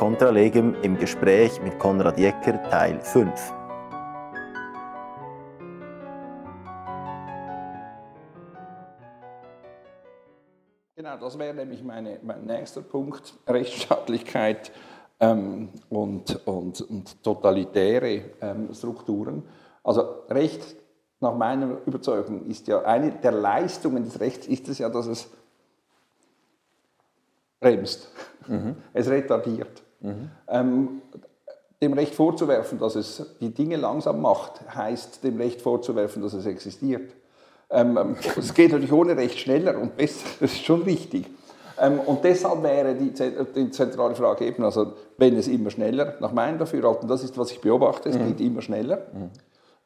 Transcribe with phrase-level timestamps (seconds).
[0.00, 3.52] Contra Legem im Gespräch mit Konrad Jecker Teil 5.
[10.96, 14.72] Genau, das wäre nämlich meine, mein nächster Punkt, Rechtsstaatlichkeit
[15.20, 19.42] ähm, und, und, und, totalitäre ähm, Strukturen.
[19.84, 20.76] Also Recht,
[21.20, 25.28] nach meiner Überzeugung, ist ja eine der Leistungen des Rechts, ist es ja, dass es
[27.60, 28.10] bremst,
[28.48, 28.76] mhm.
[28.94, 29.82] es retardiert.
[30.00, 30.30] Mhm.
[30.48, 31.02] Ähm,
[31.82, 36.46] dem Recht vorzuwerfen, dass es die Dinge langsam macht, heißt dem Recht vorzuwerfen, dass es
[36.46, 37.12] existiert.
[37.70, 41.26] Ähm, ähm es geht natürlich ohne Recht schneller und besser, das ist schon richtig.
[41.80, 43.12] Ähm, und deshalb wäre die,
[43.54, 47.50] die, zentrale Frage eben, also wenn es immer schneller, nach meinem Dafürhalten, das ist, was
[47.52, 48.26] ich beobachte, es mhm.
[48.28, 49.30] geht immer schneller, mhm.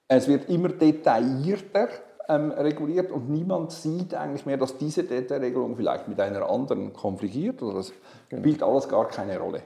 [0.08, 1.88] es wird immer detaillierter
[2.28, 7.62] ähm, reguliert und niemand sieht eigentlich mehr, dass diese Detailregelung vielleicht mit einer anderen konfligiert
[7.62, 7.92] oder das
[8.28, 8.42] genau.
[8.42, 9.62] spielt alles gar keine Rolle.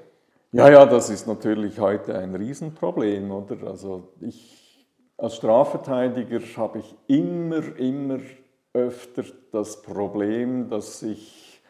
[0.50, 3.66] Ja, ja, das ist natürlich heute ein Riesenproblem, oder?
[3.66, 4.86] Also ich
[5.18, 8.20] als Strafverteidiger habe ich immer, immer
[8.72, 11.60] öfter das Problem, dass ich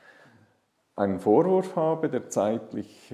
[0.94, 3.12] einen Vorwurf habe, der zeitlich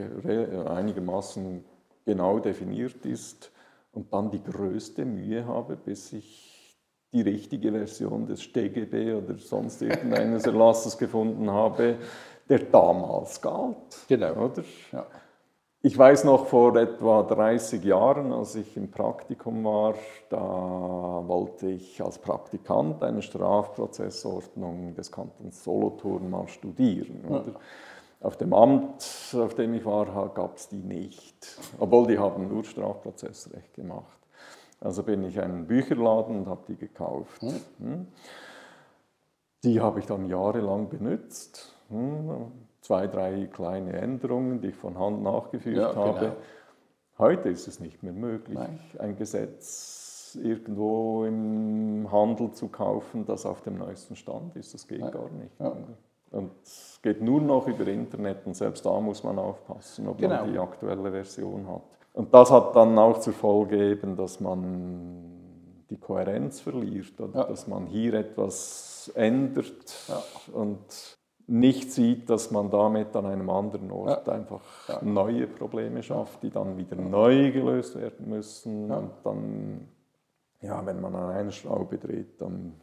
[0.66, 1.64] einigermaßen
[2.04, 3.50] genau definiert ist
[3.92, 6.76] und dann die größte Mühe habe, bis ich
[7.12, 11.96] die richtige Version des StGB oder sonst irgendeines Erlasses gefunden habe,
[12.50, 13.76] der damals galt.
[14.08, 14.46] Genau.
[14.46, 14.64] Oder?
[14.92, 15.06] Ja.
[15.86, 19.94] Ich weiß noch vor etwa 30 Jahren, als ich im Praktikum war,
[20.30, 27.20] da wollte ich als Praktikant eine Strafprozessordnung des Kantons Solothurn mal studieren.
[27.28, 27.44] Ja.
[28.22, 32.64] Auf dem Amt, auf dem ich war, gab es die nicht, obwohl die haben nur
[32.64, 34.18] Strafprozessrecht gemacht.
[34.80, 37.42] Also bin ich einen Bücherladen und habe die gekauft.
[37.42, 38.06] Hm.
[39.62, 41.74] Die habe ich dann jahrelang benutzt.
[41.90, 42.52] Hm.
[42.84, 46.18] Zwei, drei kleine Änderungen, die ich von Hand nachgefügt ja, habe.
[46.18, 46.36] Genau.
[47.16, 48.78] Heute ist es nicht mehr möglich, Nein.
[48.98, 54.74] ein Gesetz irgendwo im Handel zu kaufen, das auf dem neuesten Stand ist.
[54.74, 55.12] Das geht Nein.
[55.12, 55.58] gar nicht.
[55.58, 55.74] Ja.
[56.32, 60.42] Und es geht nur noch über Internet und selbst da muss man aufpassen, ob genau.
[60.42, 61.84] man die aktuelle Version hat.
[62.12, 65.24] Und das hat dann auch zur Folge eben, dass man
[65.88, 67.44] die Kohärenz verliert oder ja.
[67.44, 69.86] dass man hier etwas ändert
[70.52, 71.16] und
[71.46, 74.32] nicht sieht, dass man damit an einem anderen Ort ja.
[74.32, 74.62] einfach
[75.02, 78.90] neue Probleme schafft, die dann wieder neu gelöst werden müssen.
[78.90, 79.88] Und dann,
[80.60, 82.74] ja, wenn man an einer Schraube dreht, dann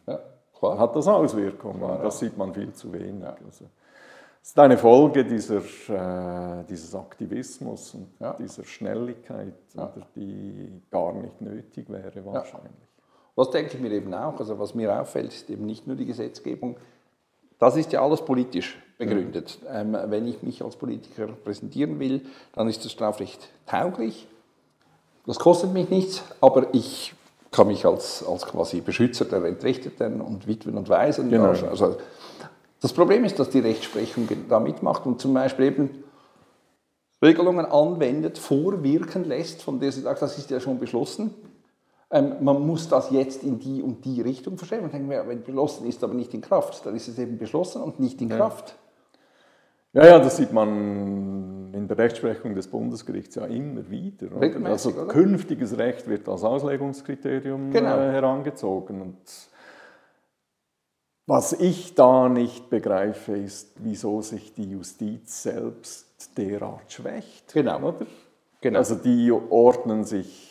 [0.62, 1.82] hat das Auswirkungen.
[2.02, 3.26] das sieht man viel zu wenig.
[3.26, 3.66] Also.
[4.42, 8.34] Das ist eine Folge dieser, äh, dieses Aktivismus und ja.
[8.34, 9.94] dieser Schnelligkeit, ja.
[10.16, 12.72] die gar nicht nötig wäre wahrscheinlich.
[12.72, 13.04] Ja.
[13.36, 16.06] Was denke ich mir eben auch, also was mir auffällt, ist eben nicht nur die
[16.06, 16.78] Gesetzgebung,
[17.62, 19.60] das ist ja alles politisch begründet.
[19.62, 19.96] Mhm.
[19.96, 22.22] Ähm, wenn ich mich als Politiker präsentieren will,
[22.54, 24.28] dann ist das Strafrecht tauglich.
[25.28, 27.14] Das kostet mich nichts, aber ich
[27.52, 31.50] kann mich als, als quasi Beschützer der Entrechteten und Witwen und Waisen, genau.
[31.50, 31.98] also
[32.82, 36.04] das Problem ist, dass die Rechtsprechung da mitmacht und zum Beispiel eben
[37.22, 41.32] Regelungen anwendet, vorwirken lässt, von der sie sagt, das ist ja schon beschlossen.
[42.12, 44.82] Ähm, man muss das jetzt in die und die Richtung verstehen.
[44.82, 48.00] Man denkt, wenn beschlossen ist, aber nicht in Kraft, dann ist es eben beschlossen und
[48.00, 48.38] nicht in ja.
[48.38, 48.76] Kraft.
[49.94, 54.28] Ja, ja, das sieht man in der Rechtsprechung des Bundesgerichts ja immer wieder.
[54.66, 55.08] Also oder?
[55.08, 57.98] künftiges Recht wird als Auslegungskriterium genau.
[57.98, 59.02] äh, herangezogen.
[59.02, 59.18] Und
[61.28, 67.54] was ich da nicht begreife, ist, wieso sich die Justiz selbst derart schwächt.
[67.54, 67.80] Genau.
[67.80, 68.06] Oder?
[68.62, 68.80] genau.
[68.80, 70.51] Also die ordnen sich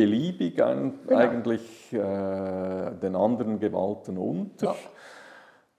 [0.00, 1.18] beliebig ein, genau.
[1.18, 4.66] eigentlich äh, den anderen Gewalten unter.
[4.66, 4.74] Ja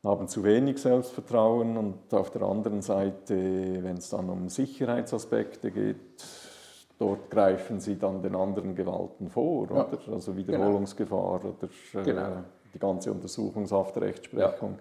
[0.04, 3.36] haben zu wenig Selbstvertrauen und auf der anderen Seite,
[3.84, 5.98] wenn es dann um Sicherheitsaspekte geht,
[6.98, 9.86] dort greifen sie dann den anderen Gewalten vor, ja.
[9.86, 10.00] oder?
[10.14, 10.48] Also genau.
[10.48, 11.56] Wiederholungsgefahr genau.
[11.60, 14.72] oder äh, genau die ganze Untersuchungshaftrechtsprechung.
[14.72, 14.78] Ja.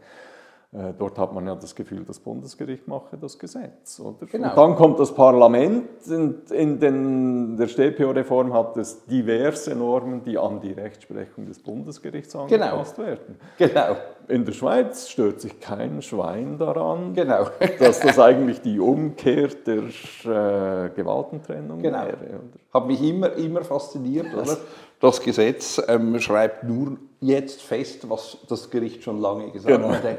[0.77, 3.99] Äh, dort hat man ja das Gefühl, das Bundesgericht mache das Gesetz.
[3.99, 4.27] Oder?
[4.27, 4.51] Genau.
[4.51, 10.37] Und dann kommt das Parlament, und in den, der StPO-Reform hat es diverse Normen, die
[10.37, 12.45] an die Rechtsprechung des Bundesgerichts genau.
[12.45, 13.09] angepasst genau.
[13.09, 13.37] werden.
[13.57, 13.97] Genau.
[14.28, 17.47] In der Schweiz stört sich kein Schwein daran, genau.
[17.79, 22.05] dass das eigentlich die Umkehr der äh, Gewaltentrennung genau.
[22.05, 22.17] wäre.
[22.17, 22.41] Oder?
[22.75, 24.59] Hat mich immer, immer fasziniert, oder?
[25.01, 29.91] Das Gesetz ähm, schreibt nur jetzt fest, was das Gericht schon lange gesagt genau.
[29.91, 30.19] hat.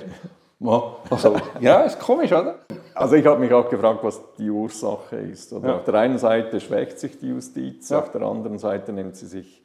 [0.60, 2.56] Also, ja, ist komisch, oder?
[2.96, 5.54] Also ich habe mich auch gefragt, was die Ursache ist.
[5.54, 5.70] Oder?
[5.70, 5.76] Ja.
[5.76, 8.00] Auf der einen Seite schwächt sich die Justiz, ja.
[8.00, 9.64] auf der anderen Seite nimmt sie sich,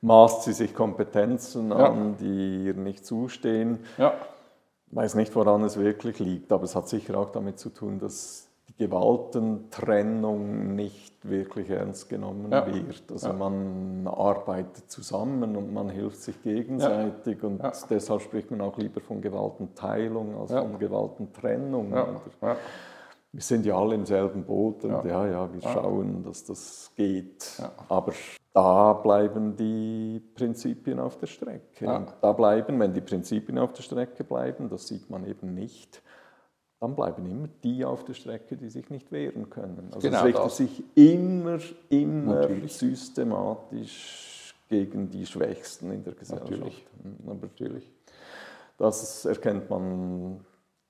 [0.00, 1.76] maßt sie sich Kompetenzen ja.
[1.76, 3.80] an, die ihr nicht zustehen.
[3.98, 4.14] Ja.
[4.90, 7.98] Ich weiß nicht, woran es wirklich liegt, aber es hat sicher auch damit zu tun,
[7.98, 8.43] dass
[8.78, 12.66] die Gewaltentrennung nicht wirklich ernst genommen Ja.
[12.66, 13.10] wird.
[13.10, 13.32] Also Ja.
[13.32, 17.72] man arbeitet zusammen und man hilft sich gegenseitig und Ja.
[17.88, 21.92] deshalb spricht man auch lieber von Gewaltenteilung als von Gewaltentrennung.
[23.32, 25.26] Wir sind ja alle im selben Boot und Ja.
[25.26, 27.60] ja, wir schauen, dass das geht.
[27.88, 28.12] Aber
[28.52, 31.88] da bleiben die Prinzipien auf der Strecke.
[31.92, 36.00] Und da bleiben, wenn die Prinzipien auf der Strecke bleiben, das sieht man eben nicht,
[36.84, 39.88] dann bleiben immer die auf der Strecke, die sich nicht wehren können.
[39.92, 40.56] Also Genau es richtet das.
[40.58, 41.58] sich immer,
[41.88, 42.72] immer Natürlich.
[42.74, 46.50] systematisch gegen die Schwächsten in der Gesellschaft.
[46.50, 46.86] Natürlich.
[47.26, 47.90] Aber Natürlich.
[48.78, 50.40] das erkennt man.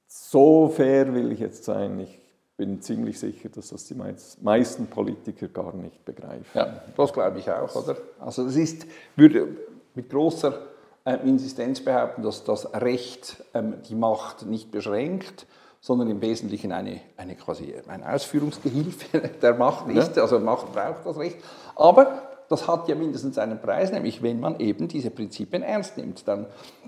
[0.07, 1.99] So fair will ich jetzt sein.
[2.01, 2.21] Ich
[2.57, 6.45] bin ziemlich sicher, dass das die meist- meisten Politiker gar nicht begreifen.
[6.55, 7.97] Ja, das glaube ich auch, oder?
[8.21, 8.87] Also das ist,
[9.17, 9.49] würde
[9.95, 10.57] mit großer
[11.05, 15.47] ähm, Insistenz behaupten, dass das Recht ähm, die Macht nicht beschränkt,
[15.85, 20.19] sondern im Wesentlichen eine, eine quasi ein Ausführungsgehilfe der Macht ist.
[20.19, 21.37] Also Macht braucht das Recht.
[21.77, 26.27] Aber das hat ja mindestens einen Preis, nämlich wenn man eben diese Prinzipien ernst nimmt.
[26.27, 26.47] Dann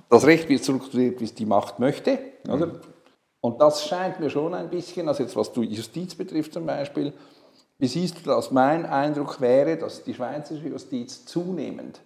[0.09, 2.19] das Recht wird strukturiert, wie es die Macht möchte.
[2.49, 2.81] Oder?
[3.43, 7.13] Und das scheint mir schon ein bisschen, also jetzt was die Justiz betrifft zum Beispiel,
[7.77, 8.51] wie siehst du das?
[8.51, 12.01] Mein Eindruck wäre, dass die schweizerische Justiz zunehmend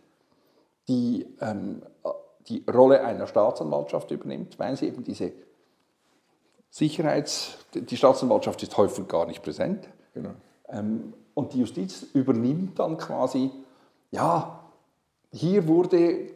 [0.88, 1.82] die, ähm,
[2.48, 5.30] die Rolle einer Staatsanwaltschaft übernimmt, weil sie eben diese
[6.70, 7.58] Sicherheits...
[7.74, 9.88] Die Staatsanwaltschaft ist häufig gar nicht präsent.
[10.14, 10.30] Genau.
[10.68, 13.50] Ähm, und die Justiz übernimmt dann quasi,
[14.10, 14.60] ja,
[15.32, 16.30] hier wurde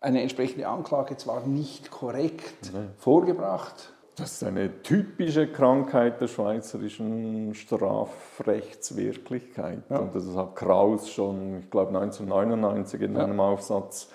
[0.00, 9.82] eine entsprechende Anklage zwar nicht korrekt vorgebracht, Das ist eine typische Krankheit der schweizerischen Strafrechtswirklichkeit.
[9.90, 9.98] Ja.
[9.98, 14.08] Und das hat Kraus schon, ich glaube, 1999 in einem Aufsatz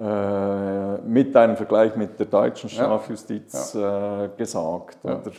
[0.00, 4.98] äh, mit einem Vergleich mit der deutschen Strafjustiz Äh, gesagt.
[5.04, 5.16] Ja.
[5.20, 5.32] Oder?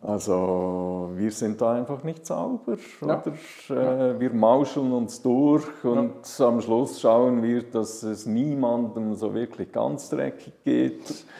[0.00, 2.76] Also wir sind da einfach nicht sauber.
[3.00, 3.20] Ja.
[3.68, 4.12] Oder?
[4.14, 9.72] Äh, wir mauscheln uns durch und am Schluss schauen wir, dass es niemandem so wirklich
[9.72, 11.24] ganz dreckig geht.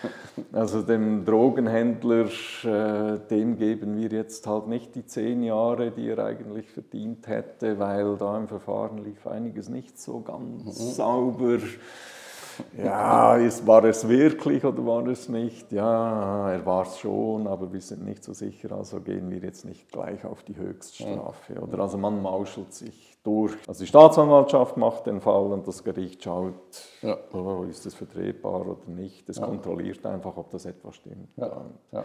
[0.53, 2.27] Also dem Drogenhändler,
[2.63, 7.77] äh, dem geben wir jetzt halt nicht die zehn Jahre, die er eigentlich verdient hätte,
[7.81, 11.59] weil da im Verfahren lief einiges nicht so ganz sauber.
[12.77, 15.71] Ja, ist, war es wirklich oder war es nicht?
[15.73, 19.65] Ja, er war es schon, aber wir sind nicht so sicher, also gehen wir jetzt
[19.65, 21.61] nicht gleich auf die Höchststrafe.
[21.61, 23.53] Oder also man mauschelt sich durch.
[23.67, 26.55] Also die Staatsanwaltschaft macht den Fall und das Gericht schaut,
[27.03, 27.17] Ja.
[27.33, 29.29] oh, ist es vertretbar oder nicht.
[29.29, 31.31] Es kontrolliert einfach, ob das etwas stimmt.
[31.37, 31.65] Ja.
[31.93, 32.05] Ja.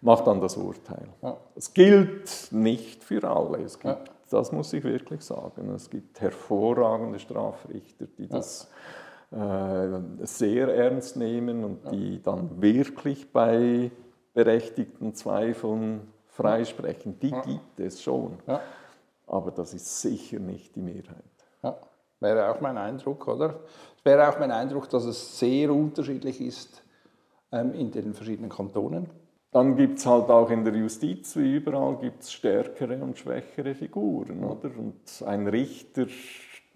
[0.00, 1.08] Macht dann das Urteil.
[1.22, 1.36] Ja.
[1.54, 3.58] Es gilt nicht für alle.
[3.62, 4.14] Es gibt, Ja.
[4.30, 5.68] Das muss ich wirklich sagen.
[5.74, 8.66] Es gibt hervorragende Strafrichter, die das
[9.32, 13.90] sehr ernst nehmen und die dann wirklich bei
[14.34, 17.18] berechtigten Zweifeln freisprechen.
[17.20, 18.38] Die gibt es schon.
[19.26, 21.24] Aber das ist sicher nicht die Mehrheit.
[21.62, 21.76] Ja,
[22.20, 23.60] wäre auch mein Eindruck, oder?
[23.96, 26.82] Es wäre auch mein Eindruck, dass es sehr unterschiedlich ist
[27.52, 29.08] ähm, in den verschiedenen Kantonen.
[29.52, 33.74] Dann gibt es halt auch in der Justiz, wie überall, gibt es stärkere und schwächere
[33.74, 34.42] Figuren.
[34.44, 34.70] Oder?
[34.76, 36.06] Und ein Richter,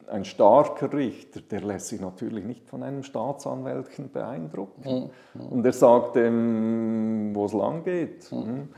[0.08, 5.10] ein starker Richter, der lässt sich natürlich nicht von einem Staatsanwältchen beeindrucken.
[5.50, 8.30] Und er sagt dem, wo es lang geht.
[8.32, 8.68] Mhm.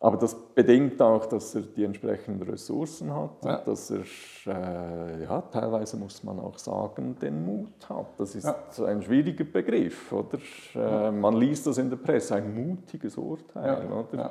[0.00, 3.56] Aber das bedingt auch, dass er die entsprechenden Ressourcen hat, Ja.
[3.56, 4.04] und dass er,
[4.46, 8.06] äh, ja, teilweise muss man auch sagen, den Mut hat.
[8.16, 8.46] Das ist
[8.80, 10.38] ein schwieriger Begriff, oder?
[10.76, 14.30] Äh, man liest das in der Presse, ein mutiges Urteil, Ja, oder?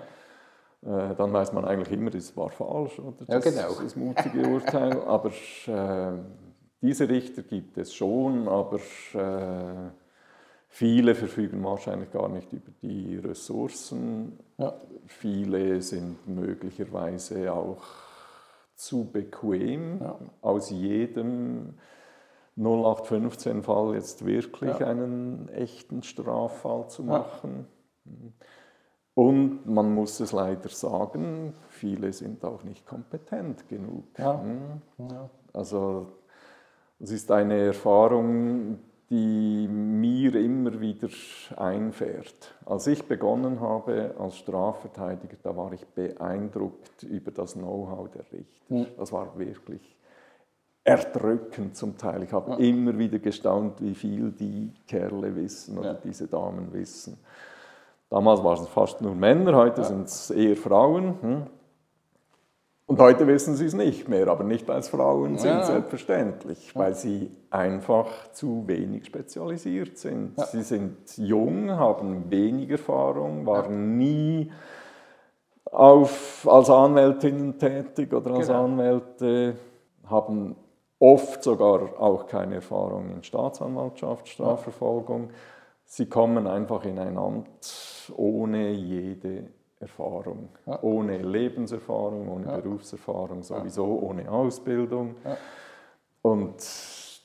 [0.84, 3.26] Äh, dann weiß man eigentlich immer, es war falsch, oder?
[3.28, 3.82] Ja, Das, genau.
[3.82, 5.02] das mutige Urteil.
[5.08, 5.30] aber
[5.68, 6.12] äh,
[6.82, 8.78] diese Richter gibt es schon, aber
[9.14, 9.90] äh,
[10.70, 14.38] viele verfügen wahrscheinlich gar nicht über die Ressourcen.
[14.58, 14.80] Ja.
[15.08, 17.84] Viele sind möglicherweise auch
[18.76, 20.20] zu bequem, Ja.
[20.42, 21.74] aus jedem
[22.58, 24.88] 0815-Fall jetzt wirklich Ja.
[24.88, 27.68] einen echten Straffall zu machen.
[29.18, 34.04] Und man muss es leider sagen, viele sind auch nicht kompetent genug.
[34.16, 34.40] Ja.
[34.40, 34.82] Hm.
[35.10, 35.28] Ja.
[35.54, 36.06] Also
[37.00, 38.78] es ist eine Erfahrung,
[39.10, 41.08] die mir immer wieder
[41.56, 42.54] einfährt.
[42.64, 48.92] Als ich begonnen habe als Strafverteidiger, da war ich beeindruckt über das Know-how der Richter.
[49.00, 49.98] Das war wirklich
[50.84, 52.22] erdrückend zum Teil.
[52.22, 56.00] Ich habe immer wieder gestaunt, wie viel die Kerle wissen oder Ja.
[56.04, 57.18] diese Damen wissen.
[58.10, 61.16] Damals waren es fast nur Männer, heute sind es eher Frauen.
[61.22, 61.44] Hm?
[62.86, 65.64] Und heute wissen sie es nicht mehr, aber nicht als Frauen sind, Ja.
[65.66, 70.40] selbstverständlich, weil sie einfach zu wenig spezialisiert sind.
[70.40, 74.54] Sie sind jung, haben wenig Erfahrung, waren nie
[75.66, 78.64] auf, als Anwältinnen tätig oder als Genau.
[78.64, 79.58] Anwälte,
[80.10, 80.56] haben
[80.98, 85.30] oft sogar auch keine Erfahrung in Staatsanwaltschaft, Strafverfolgung.
[85.90, 89.46] Sie kommen einfach in ein Amt ohne jede
[89.80, 90.80] Erfahrung, Ja.
[90.84, 92.58] ohne Lebenserfahrung, ohne Ja.
[92.58, 95.16] Berufserfahrung, sowieso ohne Ausbildung.
[95.24, 95.38] Ja.
[96.24, 97.22] Und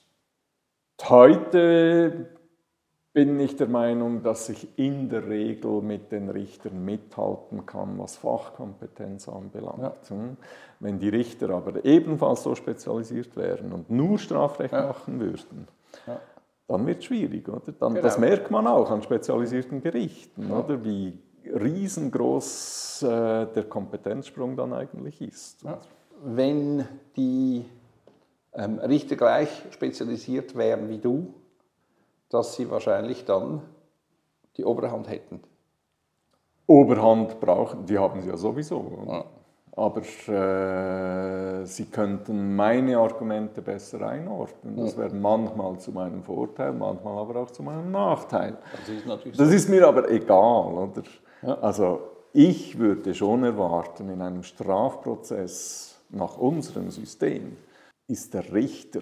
[1.08, 2.28] heute
[3.12, 8.16] bin ich der Meinung, dass ich in der Regel mit den Richtern mithalten kann, was
[8.16, 10.08] Fachkompetenz anbelangt.
[10.08, 10.36] Hm?
[10.78, 14.86] Wenn die Richter aber ebenfalls so spezialisiert wären und nur Strafrecht Ja.
[14.86, 15.66] machen würden,
[16.06, 16.20] Ja.
[16.72, 17.48] Dann wird es schwierig.
[17.48, 17.72] Oder?
[17.78, 18.02] Dann, Genau.
[18.02, 20.82] Das merkt man auch an spezialisierten Gerichten, oder?
[20.84, 25.62] wie riesengroß äh, der Kompetenzsprung dann eigentlich ist.
[25.62, 25.78] Ja.
[26.24, 26.86] Wenn
[27.16, 27.64] die
[28.54, 31.34] ähm, Richter gleich spezialisiert wären wie du,
[32.30, 33.62] dass sie wahrscheinlich dann
[34.56, 35.40] die Oberhand hätten.
[36.66, 39.04] Oberhand brauchen, die haben sie ja sowieso.
[39.08, 39.24] Ja.
[39.74, 44.76] Aber äh, sie könnten meine Argumente besser einordnen.
[44.76, 48.58] Das wäre manchmal zu meinem Vorteil, manchmal aber auch zu meinem Nachteil.
[48.72, 50.74] Das ist Das ist mir aber egal.
[50.74, 51.02] Oder?
[51.42, 51.58] Ja.
[51.60, 52.00] Also
[52.34, 57.56] ich würde schon erwarten, in einem Strafprozess nach unserem System
[58.06, 59.00] ist der Richter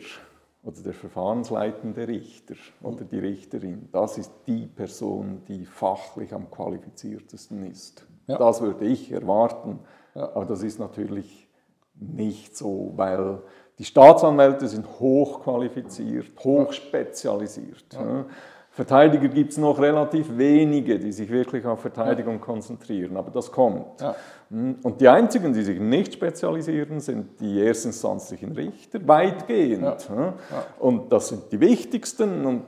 [0.62, 7.66] oder der verfahrensleitende Richter oder die Richterin, das ist die Person, die fachlich am qualifiziertesten
[7.70, 8.06] ist.
[8.26, 8.38] Ja.
[8.38, 9.80] Das würde ich erwarten.
[10.14, 10.35] Ja.
[10.35, 11.49] Aber das ist natürlich
[11.95, 13.43] nicht so, weil
[13.79, 17.93] die Staatsanwälte sind hochqualifiziert, hochspezialisiert.
[17.93, 18.26] Ja.
[18.73, 24.00] Verteidiger gibt es noch relativ wenige, die sich wirklich auf Verteidigung konzentrieren, aber das kommt.
[24.00, 24.14] Ja.
[24.49, 30.09] Und die einzigen, die sich nicht spezialisieren, sind die erstinstanzlichen Richter, weitgehend.
[30.09, 30.35] Ja.
[30.79, 32.62] Und das sind die wichtigsten und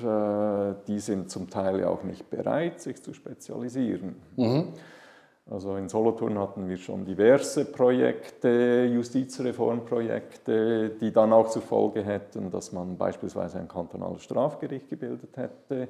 [0.00, 4.16] äh, die sind zum Teil ja auch nicht bereit, sich zu spezialisieren.
[5.50, 12.50] Also in Solothurn hatten wir schon diverse Projekte, Justizreformprojekte, die dann auch zur Folge hätten,
[12.50, 15.88] dass man beispielsweise ein kantonales Strafgericht gebildet hätte.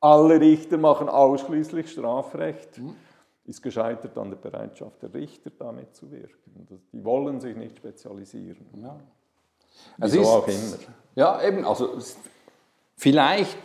[0.00, 2.80] Alle Richter machen ausschließlich Strafrecht.
[3.44, 6.68] Ist gescheitert an der Bereitschaft der Richter, damit zu wirken.
[6.92, 8.66] Die wollen sich nicht spezialisieren.
[8.80, 8.96] Ja.
[9.98, 10.76] Wieso auch immer.
[11.16, 12.16] Ja, eben, also es-
[12.96, 13.58] vielleicht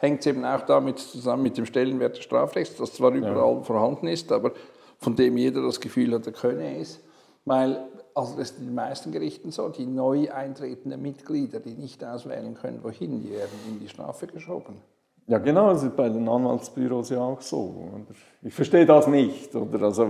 [0.00, 4.08] hängt es eben auch damit zusammen mit dem Stellenwert des Strafrechts, das zwar überall vorhanden
[4.08, 4.52] ist, aber
[4.98, 7.00] von dem jeder das Gefühl hat, er könne es.
[7.44, 12.04] Weil, also das ist in den meisten Gerichten so, die neu eintretenden Mitglieder, die nicht
[12.04, 14.76] auswählen können, wohin, die werden in die Strafe geschoben.
[15.26, 17.88] Ja, genau, das ist bei den Anwaltsbüros ja auch so.
[18.42, 19.54] Ich verstehe das nicht.
[19.54, 19.82] Oder?
[19.84, 20.08] Also,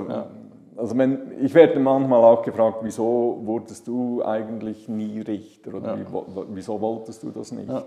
[0.77, 6.25] also wenn, ich werde manchmal auch gefragt, wieso wurdest du eigentlich nie Richter oder wo-
[6.51, 7.69] wieso wolltest du das nicht?
[7.69, 7.85] Ja.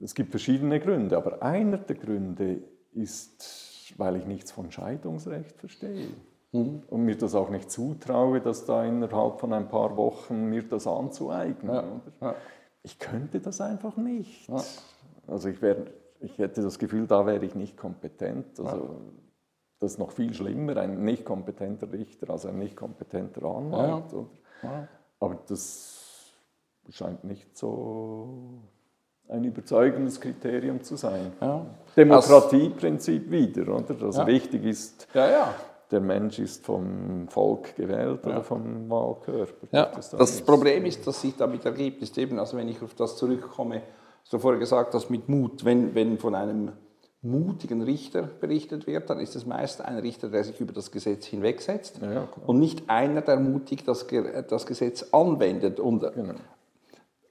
[0.00, 6.08] Es gibt verschiedene Gründe, aber einer der Gründe ist, weil ich nichts von Scheidungsrecht verstehe.
[6.52, 10.86] Und mir das auch nicht zutraue, dass da innerhalb von ein paar Wochen mir das
[10.86, 11.70] anzueignen.
[11.70, 12.00] Oder?
[12.20, 12.34] Ja.
[12.84, 14.48] Ich könnte das einfach nicht.
[15.26, 15.86] Also ich, wär,
[16.20, 18.60] ich hätte das Gefühl, da wäre ich nicht kompetent.
[18.60, 19.00] Also
[19.80, 24.04] Das ist noch viel schlimmer, ein nicht kompetenter Richter als ein nicht kompetenter Anwalt.
[24.62, 24.88] Ja.
[25.18, 26.32] Aber das
[26.90, 28.62] scheint nicht so
[29.28, 31.32] ein überzeugendes Kriterium zu sein.
[31.40, 31.64] Ja.
[31.96, 33.94] Demokratieprinzip wieder, oder?
[34.04, 34.26] Also Ja.
[34.26, 35.54] wichtig ist, ja, ja.
[35.90, 39.66] der Mensch ist vom Volk gewählt oder vom Wahlkörper.
[39.70, 40.42] Das nichts?
[40.42, 43.82] Problem ist, dass sich damit ergibt, ist eben, also wenn ich auf das zurückkomme,
[44.30, 46.72] du vorher gesagt hast, mit Mut, wenn, wenn von einem
[47.22, 51.24] mutigen Richter berichtet wird, dann ist es meist ein Richter, der sich über das Gesetz
[51.26, 54.06] hinwegsetzt Ja, und nicht einer, der mutig das,
[54.48, 56.34] das Gesetz anwendet und Genau.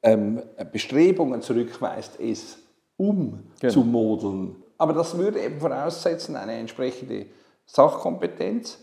[0.03, 2.59] Ähm, Bestrebungen zurückweist, es
[2.97, 4.55] umzumodeln.
[4.77, 7.25] Aber das würde eben voraussetzen, eine entsprechende
[7.65, 8.79] Sachkompetenz.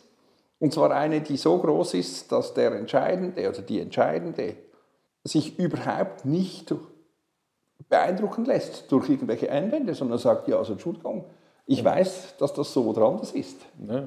[0.58, 4.56] Und zwar eine, die so groß ist, dass der Entscheidende oder die Entscheidende
[5.24, 6.74] sich überhaupt nicht
[7.88, 11.24] beeindrucken lässt durch irgendwelche Einwände, sondern sagt, ja, also Entschuldigung,
[11.66, 13.60] ich weiß, dass das so oder anders ist.
[13.86, 14.04] Ja.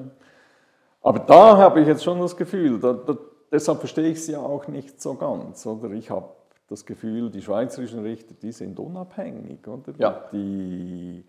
[1.02, 3.16] Aber da habe ich jetzt schon das Gefühl, da, da,
[3.52, 5.66] deshalb verstehe ich es ja auch nicht so ganz.
[5.66, 5.90] Oder?
[5.90, 6.28] Ich habe
[6.74, 9.66] das Gefühl, die schweizerischen Richter, die sind unabhängig.
[9.66, 9.94] Oder?
[9.98, 10.28] Ja.
[10.32, 11.24] Die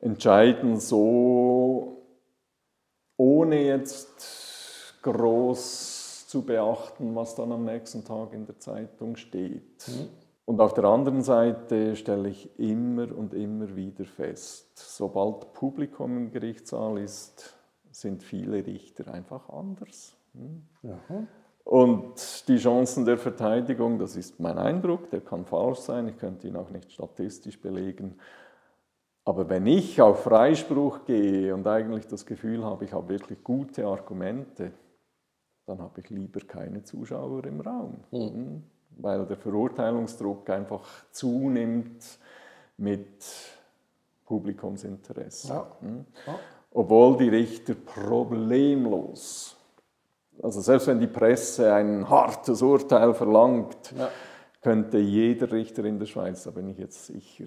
[0.00, 2.02] entscheiden so,
[3.16, 9.90] ohne jetzt groß zu beachten, was dann am nächsten Tag in der Zeitung steht.
[10.44, 16.30] Und auf der anderen Seite stelle ich immer und immer wieder fest, sobald Publikum im
[16.32, 17.54] Gerichtssaal ist,
[17.90, 20.16] sind viele Richter einfach anders.
[20.34, 20.66] Hm?
[21.64, 26.48] Und die Chancen der Verteidigung, das ist mein Eindruck, der kann falsch sein, ich könnte
[26.48, 28.18] ihn auch nicht statistisch belegen,
[29.24, 33.86] Aber wenn ich auf Freispruch gehe und eigentlich das Gefühl habe, ich habe wirklich gute
[33.86, 34.72] Argumente,
[35.66, 37.98] dann habe ich lieber keine Zuschauer im Raum.
[38.10, 38.64] Mhm.
[38.98, 42.18] Weil der Verurteilungsdruck einfach zunimmt
[42.76, 43.24] mit
[44.26, 45.48] Publikumsinteresse.
[45.48, 45.66] Ja.
[45.80, 46.04] Mhm.
[46.26, 46.38] Ja.
[46.72, 49.56] Obwohl die Richter problemlos,
[50.40, 54.08] also selbst wenn die Presse ein hartes Urteil verlangt, ja.
[54.60, 57.46] könnte jeder Richter in der Schweiz, da bin ich jetzt sicher,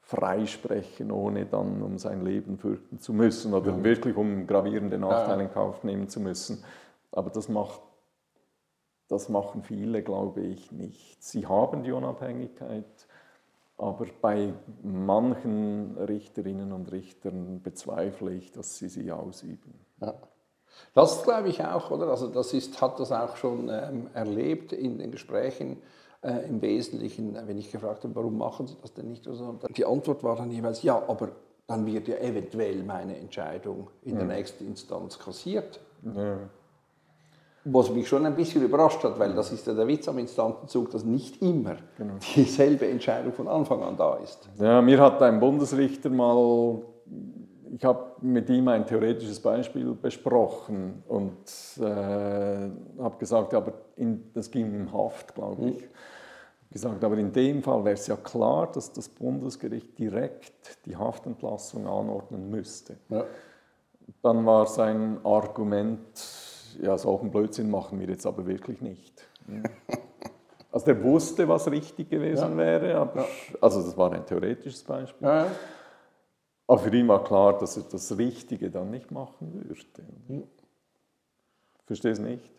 [0.00, 3.84] freisprechen, ohne dann um sein Leben fürchten zu müssen oder ja.
[3.84, 6.62] wirklich um gravierende Nachteile in Kauf nehmen zu müssen.
[7.12, 7.80] Aber das, macht,
[9.08, 11.22] das machen viele, glaube ich, nicht.
[11.22, 13.06] Sie haben die Unabhängigkeit,
[13.78, 14.52] aber bei
[14.82, 19.74] manchen Richterinnen und Richtern bezweifle ich, dass sie sie ausüben.
[20.00, 20.14] Ja.
[20.94, 22.08] Das glaube ich auch, oder?
[22.08, 25.78] Also das ist, hat das auch schon ähm, erlebt in den Gesprächen
[26.22, 29.26] äh, im Wesentlichen, wenn ich gefragt habe, warum machen Sie das denn nicht?
[29.26, 31.30] Also, die Antwort war dann jeweils, ja, aber
[31.66, 35.80] dann wird ja eventuell meine Entscheidung in der nächsten Instanz kassiert.
[36.14, 36.38] Ja.
[37.64, 40.90] Was mich schon ein bisschen überrascht hat, weil das ist ja der Witz am Instantenzug,
[40.90, 42.14] dass nicht immer genau.
[42.34, 44.48] dieselbe Entscheidung von Anfang an da ist.
[44.58, 46.82] Ja, mir hat ein Bundesrichter mal,
[47.74, 51.34] ich habe mit ihm ein theoretisches Beispiel besprochen und
[51.78, 55.82] äh, habe gesagt, aber in, das ging um Haft, glaube ich.
[55.82, 55.88] Mhm
[56.72, 57.04] gesagt.
[57.04, 62.50] Aber in dem Fall wäre es ja klar, dass das Bundesgericht direkt die Haftentlassung anordnen
[62.50, 62.96] müsste.
[63.10, 63.24] Ja.
[64.22, 66.00] Dann war sein Argument,
[66.80, 69.28] ja, solchen Blödsinn machen wir jetzt aber wirklich nicht.
[70.72, 72.56] Also der wusste, was richtig gewesen ja.
[72.56, 73.26] wäre, aber,
[73.60, 75.28] also das war ein theoretisches Beispiel.
[75.28, 75.46] Ja.
[76.72, 80.48] Aber für ihn war klar, dass er das Richtige dann nicht machen würde.
[81.84, 82.50] Verstehst du nicht?